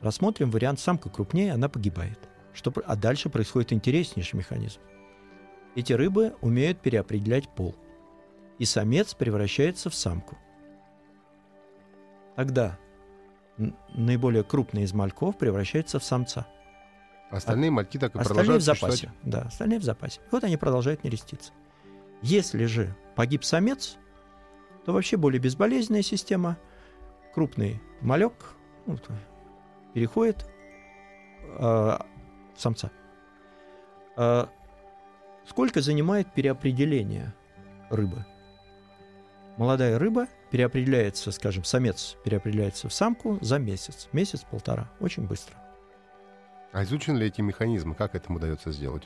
[0.00, 2.18] Рассмотрим вариант самка крупнее, она погибает.
[2.54, 4.80] Что, а дальше происходит интереснейший механизм.
[5.74, 7.74] Эти рыбы умеют переопределять пол.
[8.58, 10.36] И самец превращается в самку.
[12.36, 12.78] Тогда
[13.94, 16.46] наиболее крупный из мальков превращается в самца.
[17.32, 18.92] Остальные мальки так и Остальные в продолжают запасе.
[18.92, 19.18] существовать.
[19.24, 20.20] Да, остальные в запасе.
[20.20, 21.52] И вот они продолжают нереститься.
[22.20, 23.96] Если же погиб самец,
[24.84, 26.58] то вообще более безболезненная система.
[27.34, 28.34] Крупный малек
[28.84, 28.98] ну,
[29.94, 30.46] переходит
[31.44, 32.06] э, в
[32.56, 32.90] самца.
[34.18, 34.46] Э,
[35.48, 37.32] сколько занимает переопределение
[37.88, 38.26] рыбы?
[39.56, 44.08] Молодая рыба переопределяется, скажем, самец переопределяется в самку за месяц.
[44.12, 44.90] Месяц-полтора.
[45.00, 45.61] Очень быстро.
[46.72, 47.94] А изучены ли эти механизмы?
[47.94, 49.04] Как этому удается сделать?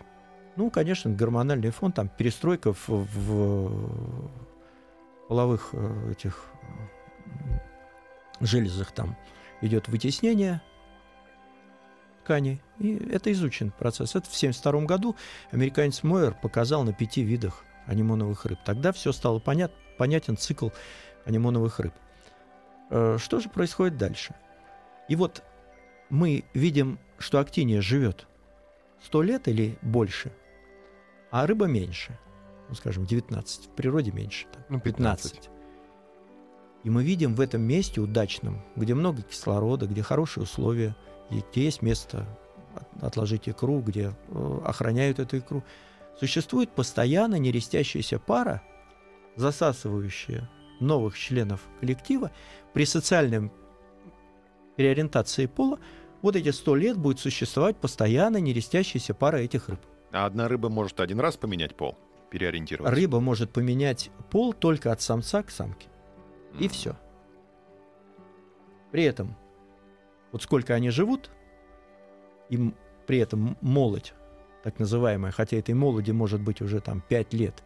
[0.57, 4.31] Ну, конечно, гормональный фон, там перестройка в, в
[5.29, 6.47] половых э, этих
[8.41, 9.17] железах, там
[9.61, 10.63] идет вытеснение
[12.23, 12.63] тканей.
[12.79, 14.11] И это изучен процесс.
[14.11, 15.17] Это в 1972 году
[15.51, 18.59] американец Мойер показал на пяти видах анимоновых рыб.
[18.65, 20.71] Тогда все стало понят, понятен цикл
[21.25, 21.95] анимоновых рыб.
[22.91, 24.35] Э, Что же происходит дальше?
[25.09, 25.43] И вот
[26.11, 28.27] мы видим, что актиния живет
[29.05, 30.33] 100 лет или больше,
[31.31, 32.19] а рыба меньше.
[32.69, 33.67] Ну, скажем, 19.
[33.67, 34.47] В природе меньше.
[34.53, 35.51] там, Ну, 15.
[36.85, 40.95] И мы видим в этом месте удачном, где много кислорода, где хорошие условия,
[41.31, 42.27] где есть место
[42.75, 45.65] от- отложить икру, где э, охраняют эту икру,
[46.19, 48.63] существует постоянно нерестящаяся пара,
[49.37, 50.49] засасывающая
[50.81, 52.31] новых членов коллектива
[52.73, 53.51] при социальном
[54.77, 55.79] переориентации пола,
[56.23, 59.81] вот эти сто лет будет существовать постоянно нерестящаяся пара этих рыб.
[60.13, 61.97] А одна рыба может один раз поменять пол,
[62.31, 62.95] переориентироваться.
[62.95, 65.89] Рыба может поменять пол только от самца к самке.
[66.59, 66.71] И М.
[66.71, 66.97] все.
[68.93, 69.37] При этом,
[70.33, 71.31] вот сколько они живут,
[72.49, 72.75] им
[73.07, 74.15] при этом молодь,
[74.63, 77.63] так называемая, хотя этой молоди может быть уже там 5 лет,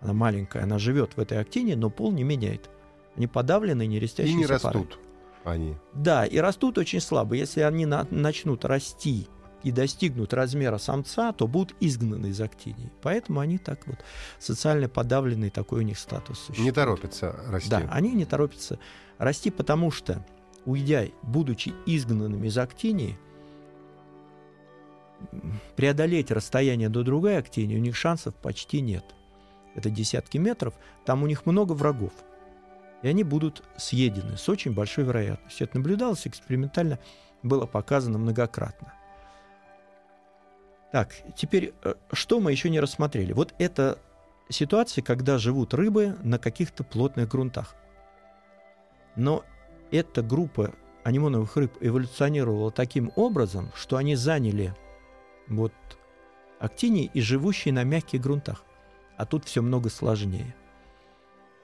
[0.00, 2.70] она маленькая, она живет в этой актине, но пол не меняет.
[3.16, 4.54] Они подавлены, не И растящиеся не пары.
[4.54, 4.98] растут
[5.44, 5.76] они.
[5.94, 7.34] Да, и растут очень слабо.
[7.34, 9.28] Если они на- начнут расти
[9.62, 12.92] и достигнут размера самца, то будут изгнаны из актинии.
[13.02, 13.98] Поэтому они так вот
[14.38, 16.64] социально подавленный такой у них статус существует.
[16.64, 17.70] Не торопятся расти.
[17.70, 18.78] Да, они не торопятся
[19.18, 20.24] расти, потому что,
[20.64, 23.18] уйдя, будучи изгнанными из актинии,
[25.76, 29.04] преодолеть расстояние до другой актинии у них шансов почти нет.
[29.74, 30.74] Это десятки метров,
[31.04, 32.12] там у них много врагов.
[33.02, 35.66] И они будут съедены с очень большой вероятностью.
[35.66, 36.98] Это наблюдалось экспериментально,
[37.42, 38.92] было показано многократно.
[40.90, 43.32] Так, теперь, э, что мы еще не рассмотрели?
[43.32, 43.98] Вот это
[44.48, 47.76] ситуации, когда живут рыбы на каких-то плотных грунтах.
[49.14, 49.44] Но
[49.90, 54.74] эта группа анимоновых рыб эволюционировала таким образом, что они заняли
[55.46, 55.72] вот
[56.58, 58.64] актинии и живущие на мягких грунтах.
[59.16, 60.54] А тут все много сложнее.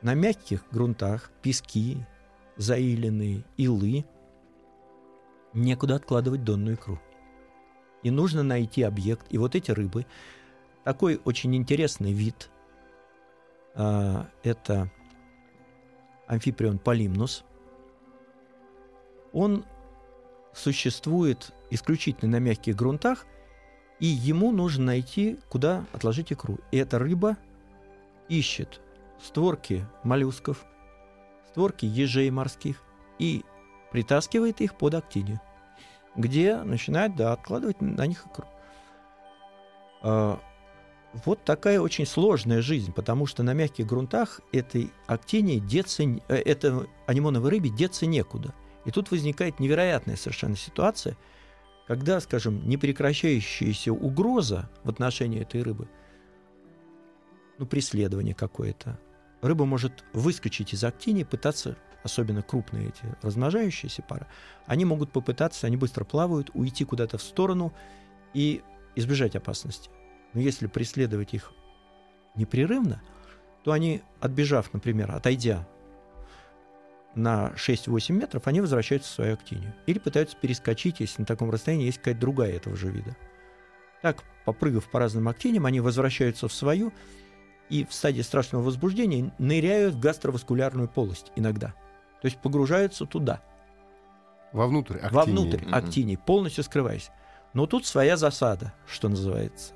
[0.04, 1.96] На мягких грунтах пески,
[2.58, 4.04] заиленные, илы,
[5.54, 7.00] некуда откладывать донную икру.
[8.02, 9.24] И нужно найти объект.
[9.30, 10.04] И вот эти рыбы,
[10.84, 12.50] такой очень интересный вид,
[13.74, 14.90] а, это
[16.26, 17.42] амфиприон полимнус.
[19.32, 19.64] Он
[20.52, 23.24] существует исключительно на мягких грунтах,
[24.00, 26.58] и ему нужно найти, куда отложить икру.
[26.72, 27.38] И эта рыба
[28.28, 28.82] ищет
[29.24, 30.64] створки моллюсков,
[31.48, 32.82] створки ежей морских
[33.18, 33.44] и
[33.90, 35.40] притаскивает их под актинию,
[36.16, 38.46] где начинает да, откладывать на них икру.
[40.02, 40.40] А,
[41.24, 46.86] вот такая очень сложная жизнь, потому что на мягких грунтах этой актинии деться, э, это
[47.06, 48.52] анимоновой рыбе деться некуда.
[48.84, 51.16] И тут возникает невероятная совершенно ситуация,
[51.86, 55.88] когда, скажем, непрекращающаяся угроза в отношении этой рыбы,
[57.58, 58.98] ну, преследование какое-то,
[59.44, 64.26] рыба может выскочить из актинии, пытаться, особенно крупные эти размножающиеся пары,
[64.66, 67.72] они могут попытаться, они быстро плавают, уйти куда-то в сторону
[68.32, 68.62] и
[68.96, 69.90] избежать опасности.
[70.32, 71.52] Но если преследовать их
[72.34, 73.02] непрерывно,
[73.62, 75.66] то они, отбежав, например, отойдя
[77.14, 79.74] на 6-8 метров, они возвращаются в свою актинию.
[79.86, 83.16] Или пытаются перескочить, если на таком расстоянии есть какая-то другая этого же вида.
[84.02, 86.92] Так, попрыгав по разным актиниям, они возвращаются в свою
[87.68, 91.68] и в стадии страшного возбуждения ныряют в гастроваскулярную полость иногда.
[92.20, 93.42] То есть погружаются туда.
[94.52, 95.14] Вовнутрь актинии.
[95.14, 97.10] Вовнутрь актинии, полностью скрываясь.
[97.52, 99.74] Но тут своя засада, что называется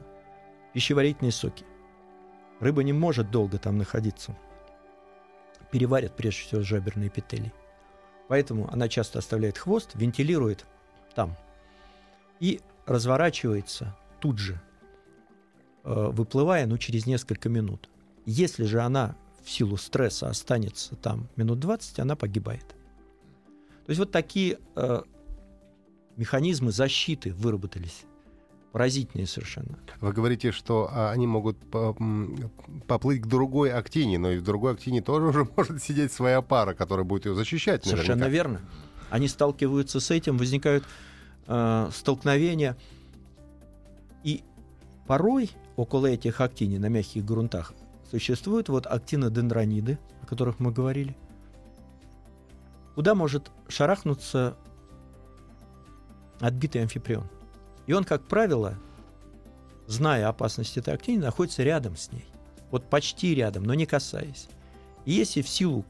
[0.72, 1.64] пищеварительные соки.
[2.60, 4.36] Рыба не может долго там находиться.
[5.70, 7.52] Переварят прежде всего жаберные эпителий.
[8.28, 10.66] Поэтому она часто оставляет хвост, вентилирует
[11.14, 11.36] там
[12.40, 14.60] и разворачивается тут же,
[15.88, 17.88] выплывая, ну, через несколько минут.
[18.26, 22.66] Если же она в силу стресса останется там минут 20, она погибает.
[23.86, 25.02] То есть вот такие э,
[26.16, 28.04] механизмы защиты выработались
[28.72, 29.78] Поразительные совершенно.
[30.02, 31.56] Вы говорите, что а, они могут
[32.86, 36.74] поплыть к другой актине, но и в другой актине тоже уже может сидеть своя пара,
[36.74, 37.86] которая будет ее защищать.
[37.86, 38.04] Наверняка.
[38.04, 38.60] Совершенно верно.
[39.08, 40.84] Они сталкиваются с этим, возникают
[41.46, 42.76] э, столкновения.
[44.22, 44.42] И
[45.06, 47.72] порой около этих актиний на мягких грунтах
[48.10, 51.16] существуют вот актинодендрониды, о которых мы говорили,
[52.96, 54.56] куда может шарахнуться
[56.40, 57.28] отбитый амфиприон.
[57.86, 58.76] И он, как правило,
[59.86, 62.26] зная опасность этой актинии, находится рядом с ней.
[62.72, 64.48] Вот почти рядом, но не касаясь.
[65.04, 65.84] И если в силу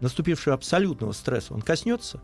[0.00, 2.20] наступившего абсолютного стресса он коснется,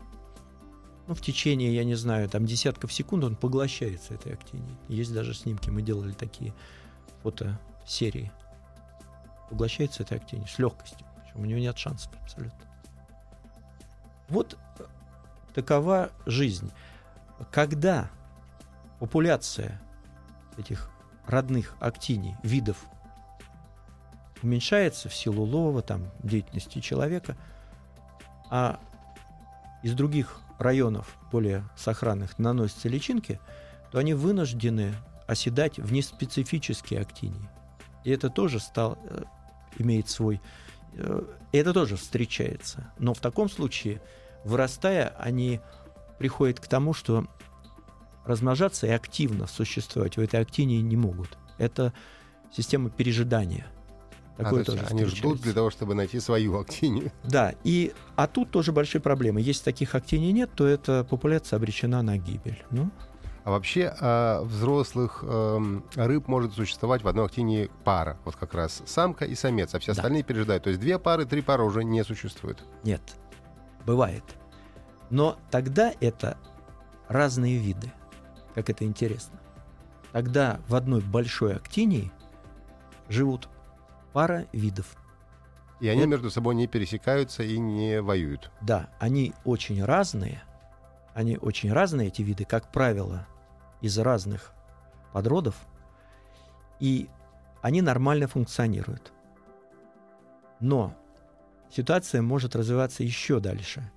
[1.07, 4.77] ну, в течение, я не знаю, там десятков секунд он поглощается этой актинией.
[4.87, 6.53] Есть даже снимки, мы делали такие
[7.21, 8.31] фотосерии.
[9.49, 11.05] Поглощается этой актинией с легкостью.
[11.21, 12.59] Причем у него нет шансов абсолютно.
[14.29, 14.57] Вот
[15.53, 16.71] такова жизнь.
[17.51, 18.09] Когда
[18.99, 19.79] популяция
[20.57, 20.89] этих
[21.27, 22.77] родных актиний, видов
[24.41, 27.37] уменьшается в силу лова, там, деятельности человека,
[28.49, 28.79] а
[29.83, 33.39] из других районов, более сохранных, наносятся личинки,
[33.91, 34.93] то они вынуждены
[35.27, 37.49] оседать в неспецифические актинии.
[38.03, 39.23] И это тоже стал, э,
[39.77, 40.41] имеет свой...
[40.93, 42.91] Э, это тоже встречается.
[42.99, 44.01] Но в таком случае,
[44.43, 45.61] вырастая, они
[46.19, 47.25] приходят к тому, что
[48.25, 51.37] размножаться и активно существовать в этой актинии не могут.
[51.57, 51.93] Это
[52.51, 53.67] система пережидания.
[54.37, 57.11] Такое а, тоже они ждут для того, чтобы найти свою актинию.
[57.23, 59.41] Да, и, а тут тоже большие проблемы.
[59.41, 62.63] Если таких актиний нет, то эта популяция обречена на гибель.
[62.71, 62.89] Ну,
[63.43, 68.81] а вообще а, взрослых э, рыб может существовать в одной актинии пара, вот как раз
[68.85, 70.01] самка и самец, а все да.
[70.01, 70.63] остальные пережидают.
[70.63, 72.63] То есть две пары, три пары уже не существует.
[72.83, 73.01] Нет,
[73.85, 74.23] бывает.
[75.09, 76.37] Но тогда это
[77.07, 77.91] разные виды
[78.55, 79.37] как это интересно.
[80.13, 82.11] Тогда в одной большой актинии
[83.09, 83.49] живут
[84.15, 84.95] пара видов.
[85.81, 86.07] И они вот.
[86.07, 88.49] между собой не пересекаются и не воюют.
[88.61, 90.41] Да, они очень разные.
[91.13, 93.27] Они очень разные, эти виды, как правило,
[93.81, 94.53] из разных
[95.11, 95.55] подродов.
[96.79, 97.09] И
[97.61, 99.11] они нормально функционируют.
[100.61, 100.95] Но
[101.69, 103.91] ситуация может развиваться еще дальше.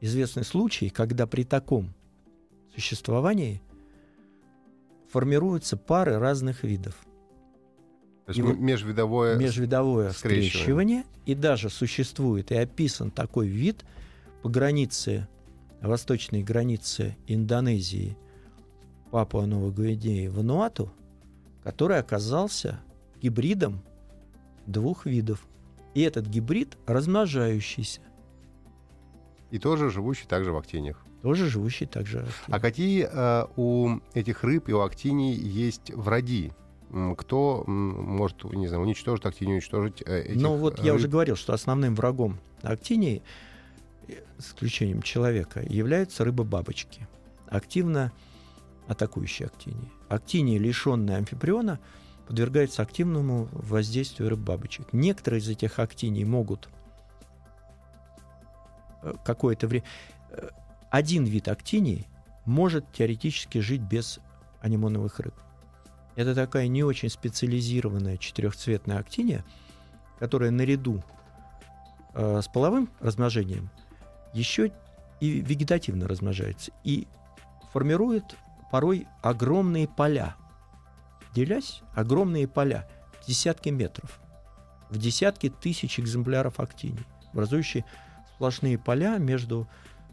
[0.00, 1.92] Известны случаи, когда при таком
[2.72, 3.60] существовании–
[5.14, 6.96] формируются пары разных видов.
[8.26, 10.50] То есть и межвидовое, межвидовое скрещивание.
[10.50, 11.04] скрещивание.
[11.26, 13.84] И даже существует и описан такой вид
[14.42, 15.28] по границе,
[15.80, 18.16] восточной границе Индонезии,
[19.10, 20.92] Папуа Новой Гвинеи, Вануату,
[21.62, 22.80] который оказался
[23.20, 23.82] гибридом
[24.66, 25.46] двух видов.
[25.94, 28.00] И этот гибрид размножающийся.
[29.50, 32.26] И тоже живущий также в актиниях тоже живущий также.
[32.48, 36.52] А какие э, у этих рыб и у актиний есть враги?
[37.16, 41.52] Кто может, не знаю, уничтожить актинию, уничтожить э, этих Ну вот я уже говорил, что
[41.52, 43.20] основным врагом актинии,
[44.06, 47.08] э, с исключением человека, являются рыбы-бабочки,
[47.48, 48.12] активно
[48.86, 49.90] атакующие актинии.
[50.08, 51.80] Актиния, лишенная амфиприона,
[52.28, 54.92] подвергается активному воздействию рыб-бабочек.
[54.92, 56.68] Некоторые из этих актиний могут
[59.02, 59.84] э, какое-то время...
[60.30, 60.50] Э,
[60.90, 62.06] один вид актиний
[62.44, 64.20] может теоретически жить без
[64.60, 65.34] анимоновых рыб.
[66.16, 69.44] Это такая не очень специализированная четырехцветная актиния,
[70.18, 71.02] которая наряду
[72.14, 73.70] э, с половым размножением
[74.32, 74.72] еще
[75.20, 77.06] и вегетативно размножается и
[77.72, 78.36] формирует
[78.70, 80.36] порой огромные поля.
[81.34, 82.88] Делясь, огромные поля,
[83.26, 84.20] десятки метров,
[84.90, 87.84] в десятки тысяч экземпляров актиний, образующие
[88.34, 89.66] сплошные поля между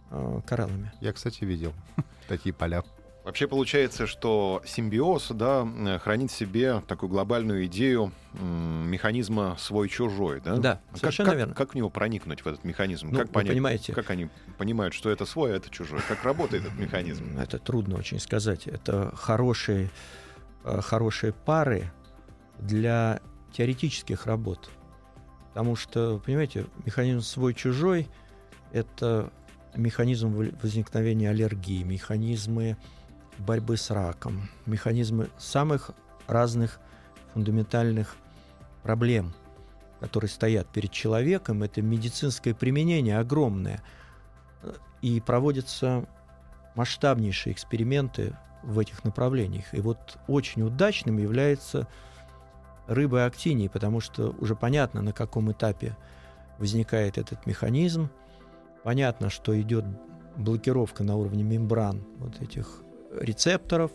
[0.09, 0.91] э, кораллами.
[0.99, 1.73] Я, кстати, видел
[2.27, 2.83] такие поля.
[3.23, 10.41] Вообще получается, что симбиоз да, э, хранит в себе такую глобальную идею механизма свой-чужой.
[10.41, 11.53] Да, да как, совершенно как, верно.
[11.53, 13.09] Как в него проникнуть, в этот механизм?
[13.11, 15.99] Ну, как понять, понимаете, как они понимают, что это свой, а это чужой?
[16.07, 17.37] Как работает этот механизм?
[17.37, 18.65] Это трудно очень сказать.
[18.67, 19.91] Это хорошие,
[20.63, 21.91] э, хорошие пары
[22.59, 23.21] для
[23.53, 24.71] теоретических работ.
[25.49, 28.07] Потому что, понимаете, механизм свой-чужой—
[28.71, 29.31] это
[29.75, 32.77] механизм возникновения аллергии, механизмы
[33.41, 35.91] борьбы с раком, механизмы самых
[36.27, 36.79] разных
[37.33, 38.15] фундаментальных
[38.83, 39.33] проблем,
[39.99, 41.63] которые стоят перед человеком.
[41.63, 43.81] Это медицинское применение огромное.
[45.01, 46.05] И проводятся
[46.75, 49.73] масштабнейшие эксперименты в этих направлениях.
[49.73, 51.87] И вот очень удачным является
[52.87, 55.97] рыба актинии, потому что уже понятно, на каком этапе
[56.59, 58.09] возникает этот механизм.
[58.83, 59.85] Понятно, что идет
[60.37, 62.81] блокировка на уровне мембран вот этих
[63.19, 63.91] рецепторов,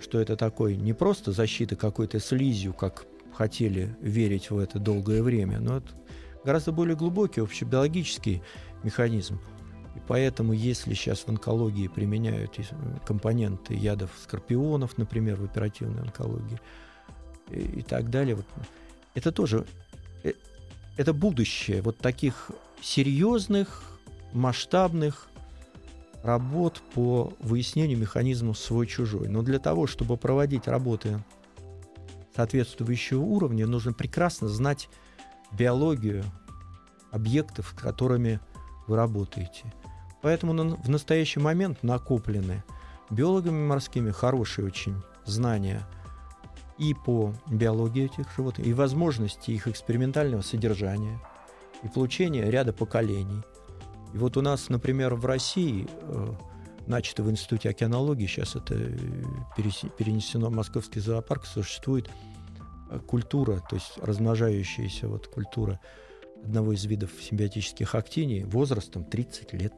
[0.00, 5.58] что это такой не просто защита какой-то слизью, как хотели верить в это долгое время,
[5.60, 5.88] но это
[6.44, 8.42] гораздо более глубокий общебиологический
[8.82, 9.40] механизм.
[9.96, 12.58] И поэтому, если сейчас в онкологии применяют
[13.06, 16.60] компоненты ядов скорпионов, например, в оперативной онкологии,
[17.50, 18.46] и, и так далее, вот,
[19.14, 19.66] это тоже
[20.22, 20.32] э,
[20.96, 22.50] это будущее вот таких
[22.82, 23.82] серьезных,
[24.32, 25.28] масштабных
[26.24, 29.28] работ по выяснению механизмов свой-чужой.
[29.28, 31.22] Но для того, чтобы проводить работы
[32.34, 34.88] соответствующего уровня, нужно прекрасно знать
[35.52, 36.24] биологию
[37.12, 38.40] объектов, с которыми
[38.86, 39.72] вы работаете.
[40.22, 42.64] Поэтому в настоящий момент накоплены
[43.10, 45.86] биологами морскими хорошие очень знания
[46.78, 51.20] и по биологии этих животных, и возможности их экспериментального содержания,
[51.82, 53.42] и получения ряда поколений–
[54.14, 56.32] и вот у нас, например, в России, э,
[56.86, 58.88] начато в Институте океанологии, сейчас это э,
[59.98, 62.08] перенесено в Московский зоопарк, существует
[62.90, 65.80] э, культура, то есть размножающаяся вот культура
[66.44, 69.74] одного из видов симбиотических актиний возрастом 30 лет.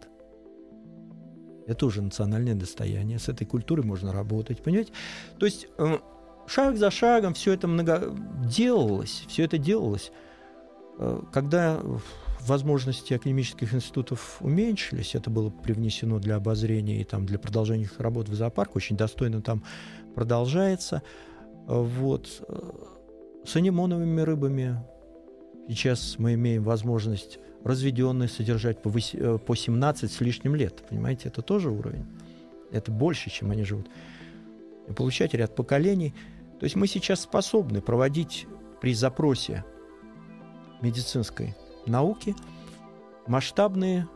[1.66, 3.18] Это уже национальное достояние.
[3.18, 4.92] С этой культурой можно работать, понимаете?
[5.38, 5.66] То есть
[6.46, 10.12] шаг за шагом все это много делалось, все это делалось.
[11.33, 11.81] Когда
[12.48, 18.28] возможности академических институтов уменьшились, это было привнесено для обозрения и там, для продолжения их работ
[18.28, 19.62] в зоопарк, очень достойно там
[20.14, 21.02] продолжается.
[21.66, 22.28] Вот.
[23.44, 24.82] С анимоновыми рыбами
[25.68, 30.85] сейчас мы имеем возможность разведенные содержать по, 8, по 17 с лишним лет.
[30.88, 32.06] Понимаете, это тоже уровень.
[32.70, 33.88] Это больше, чем они живут.
[34.88, 36.14] И получать ряд поколений.
[36.61, 38.46] То есть мы сейчас способны проводить
[38.80, 39.64] при запросе
[40.80, 41.56] медицинской
[41.87, 42.35] науки,
[43.27, 44.09] масштабные,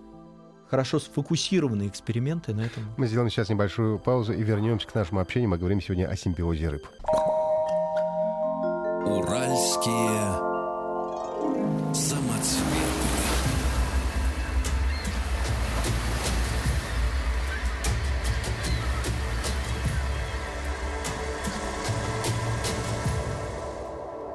[0.68, 2.84] хорошо сфокусированные эксперименты на этом.
[2.96, 5.50] Мы сделаем сейчас небольшую паузу и вернемся к нашему общению.
[5.50, 6.86] Мы говорим сегодня о симбиозе рыб.
[9.06, 10.50] Уральские
[11.92, 12.70] самоцветы.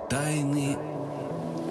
[0.09, 0.77] Тайны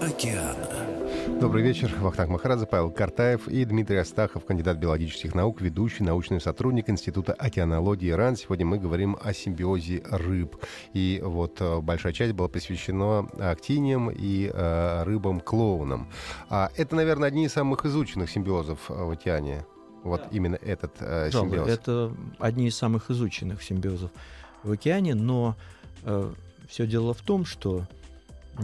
[0.03, 0.94] океана.
[1.27, 1.91] Добрый вечер.
[2.01, 8.11] Вахтанг Махарадзе, Павел Картаев и Дмитрий Астахов, кандидат биологических наук, ведущий научный сотрудник Института океанологии
[8.11, 8.37] РАН.
[8.37, 10.57] Сегодня мы говорим о симбиозе рыб.
[10.93, 16.11] И вот э, большая часть была посвящена актиниям и э, рыбам-клоунам.
[16.51, 19.65] А это, наверное, одни из самых изученных симбиозов в океане.
[20.03, 20.29] Вот да.
[20.31, 21.69] именно этот э, симбиоз.
[21.69, 24.11] Это одни из самых изученных симбиозов
[24.63, 25.57] в океане, но
[26.03, 26.33] э,
[26.69, 27.87] все дело в том, что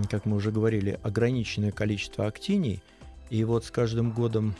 [0.09, 2.82] как мы уже говорили, ограниченное количество актиний,
[3.28, 4.55] и вот с каждым годом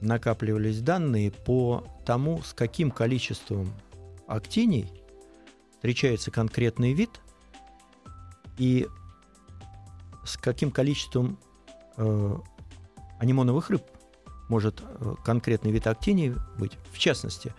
[0.00, 3.72] накапливались данные по тому, с каким количеством
[4.26, 4.86] актиний
[5.72, 7.20] встречается конкретный вид
[8.58, 8.86] и
[10.24, 11.38] с каким количеством
[11.96, 12.36] э,
[13.18, 13.82] анимоновых рыб
[14.48, 16.72] может э, конкретный вид актиний быть.
[16.92, 17.54] В частности,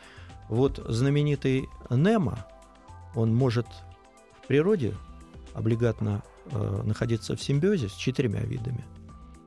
[0.50, 2.46] вот знаменитый Немо,
[3.16, 3.68] он может
[4.44, 4.94] в природе
[5.54, 8.86] облигатно э, находиться в симбиозе с четырьмя видами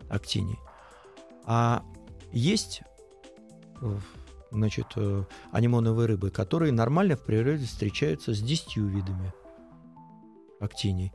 [0.09, 0.59] актиний.
[1.45, 1.83] А
[2.33, 2.83] есть
[3.81, 3.97] э,
[4.51, 9.33] значит, э, анимоновые рыбы, которые нормально в природе встречаются с 10 видами
[10.61, 11.13] актиний.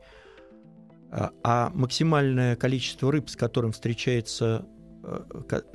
[1.10, 4.66] А, а максимальное количество рыб, с которым встречается,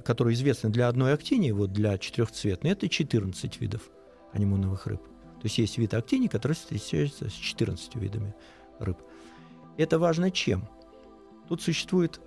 [0.05, 3.81] которые известны для одной актинии, вот для четырехцветной, это 14 видов
[4.31, 5.01] анимоновых рыб.
[5.45, 8.33] То есть есть вид актиний, которые встречаются с 14 видами
[8.79, 8.97] рыб.
[9.77, 10.67] Это важно чем?
[11.47, 12.21] Тут существует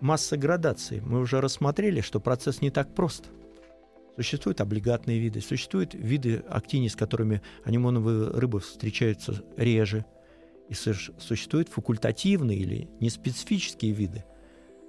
[0.00, 1.00] масса градаций.
[1.00, 3.30] Мы уже рассмотрели, что процесс не так прост.
[4.16, 10.04] Существуют облигатные виды, существуют виды актиний, с которыми анимоновые рыбы встречаются реже,
[10.68, 14.24] и существуют факультативные или неспецифические виды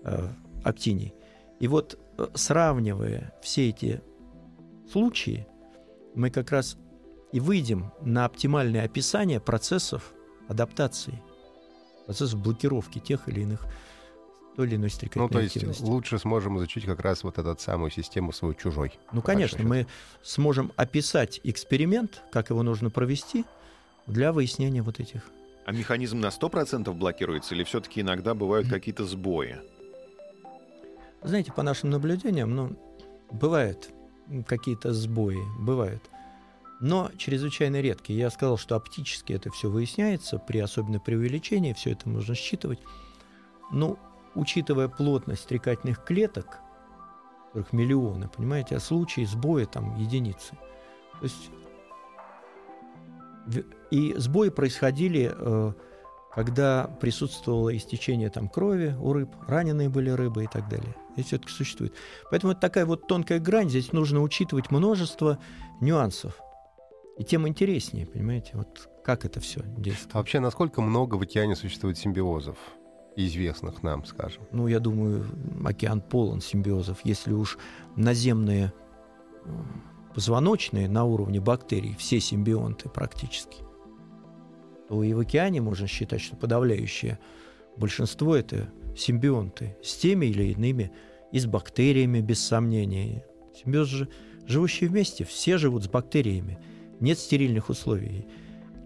[0.04, 0.30] э,
[0.64, 1.14] актиний.
[1.60, 4.02] И вот э, сравнивая все эти
[4.92, 5.48] случаи,
[6.14, 6.78] мы как раз
[7.32, 10.14] и выйдем на оптимальное описание процессов
[10.48, 11.22] адаптации,
[12.06, 13.66] процессов блокировки тех или иных
[14.56, 15.84] той или иной стрекотной Ну, то есть активности.
[15.84, 18.94] лучше сможем изучить как раз вот эту самую систему свой чужой.
[19.12, 19.86] Ну, конечно, мы
[20.24, 23.44] сможем описать эксперимент, как его нужно провести
[24.08, 25.24] для выяснения вот этих.
[25.66, 29.58] А механизм на 100% блокируется или все-таки иногда бывают какие-то сбои?
[31.24, 32.78] Знаете, по нашим наблюдениям, ну,
[33.32, 33.90] бывают
[34.48, 36.04] какие-то сбои, бывают.
[36.82, 38.20] Но чрезвычайно редкие.
[38.20, 42.80] Я сказал, что оптически это все выясняется, при особенно при увеличении все это можно считывать.
[43.72, 43.98] Ну,
[44.36, 46.60] учитывая плотность стрекательных клеток,
[47.48, 50.58] которых миллионы, понимаете, а случаи сбоя там единицы.
[51.20, 51.52] То есть
[53.92, 55.74] и сбои происходили, э,
[56.34, 60.96] когда присутствовало истечение там крови у рыб, раненые были рыбы и так далее.
[61.16, 61.94] Это все-таки существует.
[62.30, 65.40] Поэтому это такая вот тонкая грань, здесь нужно учитывать множество
[65.80, 66.38] нюансов.
[67.18, 70.16] И тем интереснее, понимаете, вот как это все действует.
[70.16, 72.58] А вообще, насколько много в океане существует симбиозов?
[73.16, 74.44] известных нам, скажем?
[74.52, 75.26] Ну, я думаю,
[75.64, 77.00] океан полон симбиозов.
[77.04, 77.58] Если уж
[77.96, 78.74] наземные
[80.14, 83.64] позвоночные на уровне бактерий, все симбионты практически,
[84.88, 87.20] то и в океане можно считать, что подавляющее
[87.78, 90.92] большинство это симбионты с теми или иными,
[91.32, 93.26] и с бактериями, без сомнения.
[93.56, 94.10] Симбиоз же,
[94.46, 96.60] живущие вместе, все живут с бактериями.
[97.00, 98.28] Нет стерильных условий.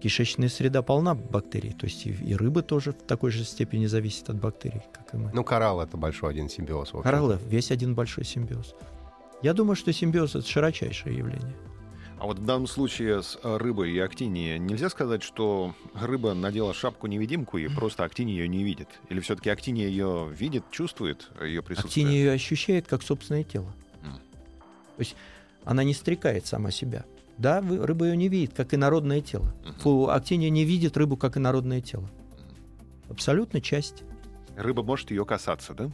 [0.02, 4.30] Кишечная среда полна бактерий, то есть и, и рыбы тоже в такой же степени зависят
[4.30, 5.30] от бактерий, как и мы.
[5.34, 6.92] Ну, коралл— это большой один симбиоз.
[7.02, 8.74] Кораллы— весь один большой симбиоз.
[9.42, 11.54] Я думаю, что симбиоз— это широчайшее явление.
[12.20, 16.74] А вот в данном случае с э, рыбой и актинией нельзя сказать, что рыба надела
[16.74, 18.88] шапку-невидимку и просто актиния ее не видит?
[19.08, 22.04] Или все-таки актиния ее видит, чувствует ее присутствие?
[22.04, 23.72] Актиния ее ощущает как собственное тело.
[24.02, 24.16] Mm.
[24.96, 25.16] То есть
[25.64, 27.06] она не стрекает сама себя.
[27.40, 29.54] Да, рыба ее не видит, как инородное тело.
[29.78, 32.06] Фу, актиния не видит рыбу, как инородное тело.
[33.08, 34.02] Абсолютно часть.
[34.56, 35.90] Рыба может ее касаться, да?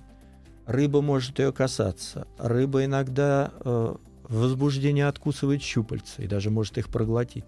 [0.67, 2.27] Рыба может ее касаться.
[2.37, 3.95] Рыба иногда э,
[4.25, 7.45] в возбуждении откусывает щупальца и даже может их проглотить.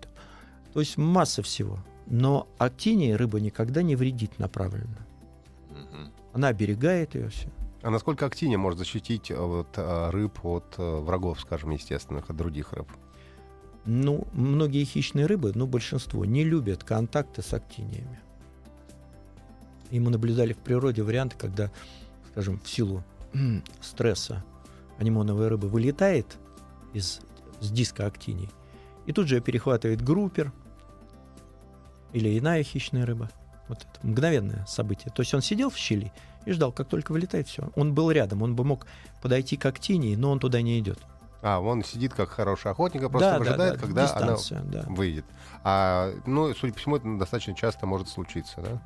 [0.72, 1.80] То есть масса всего.
[2.06, 5.04] Но актинии рыба никогда не вредит направленно.
[5.72, 6.12] Угу.
[6.34, 7.48] Она оберегает ее все.
[7.82, 12.36] А насколько актиния может защитить э, вот, э, рыб от э, врагов, скажем, естественных, от
[12.36, 12.86] других рыб?
[13.90, 18.20] Ну, многие хищные рыбы, ну, большинство, не любят контакты с актиниями.
[19.90, 21.70] И мы наблюдали в природе варианты, когда,
[22.30, 23.02] скажем, в силу
[23.80, 24.44] стресса
[24.98, 26.36] анимоновая рыба вылетает
[26.92, 27.22] из
[27.60, 28.50] с диска актиний,
[29.06, 30.52] и тут же перехватывает группер
[32.12, 33.30] или иная хищная рыба.
[33.68, 35.10] Вот это мгновенное событие.
[35.14, 36.12] То есть он сидел в щели
[36.44, 37.70] и ждал, как только вылетает все.
[37.74, 38.86] Он был рядом, он бы мог
[39.22, 40.98] подойти к актинии, но он туда не идет.
[41.40, 44.84] А, он сидит как хороший охотник, а просто да, выжидает, да, да, когда она да.
[44.88, 45.24] выйдет.
[45.62, 48.82] А, ну, судя по всему, это достаточно часто может случиться, да?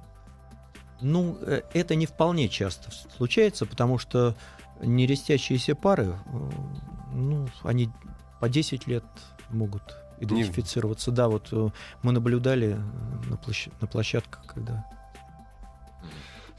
[1.01, 4.37] Ну, э, это не вполне часто случается, потому что
[4.81, 6.51] нерестящиеся пары, э,
[7.13, 7.91] ну, они
[8.41, 9.05] по 10 лет
[9.51, 9.83] могут
[10.21, 11.11] идентифицироваться.
[11.11, 11.17] Не...
[11.17, 11.69] Да, вот э,
[12.03, 12.79] мы наблюдали
[13.29, 14.85] на, площадь, на площадках, когда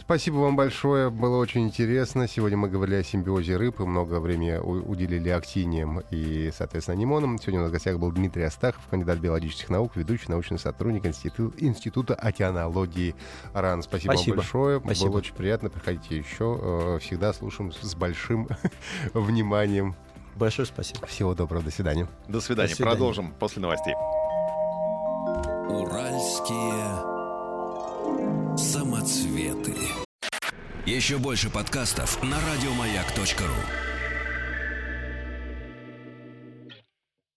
[0.06, 2.28] Спасибо вам большое, было очень интересно.
[2.28, 7.40] Сегодня мы говорили о симбиозе рыб и много времени уделили актиниям и, соответственно, анимонам.
[7.40, 11.56] Сегодня у нас в гостях был Дмитрий Астахов, кандидат биологических наук, ведущий научный сотрудник Институт,
[11.58, 13.16] Института океанологии
[13.54, 13.82] РАН.
[13.84, 14.34] Спасибо, Спасибо.
[14.34, 15.08] вам большое, Спасибо.
[15.10, 15.70] было очень приятно.
[15.70, 18.50] Приходите еще, э, всегда слушаем с большим
[19.14, 19.96] вниманием.
[20.36, 21.08] Большое спасибо.
[21.08, 22.10] Всего доброго, до свидания.
[22.28, 22.68] До свидания.
[22.68, 22.92] До свидания.
[22.92, 23.94] Продолжим после новостей.
[25.70, 27.14] Уральские
[28.58, 28.93] самоцветы.
[30.86, 33.93] Еще больше подкастов на радиомаяк.ру.